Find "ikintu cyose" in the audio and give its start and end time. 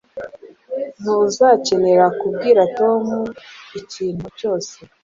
3.79-4.73